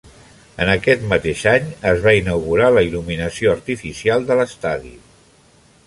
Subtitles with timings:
[0.63, 4.97] En aquest mateix any, es va inaugurar la il·luminació artificial de l'estadi.